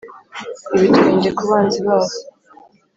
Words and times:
ibitwenge 0.75 1.29
ku 1.37 1.43
banzi 1.49 1.79
babo 1.85 2.13